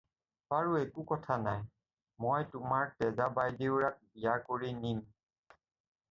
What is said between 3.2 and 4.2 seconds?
বাইদেউৰাক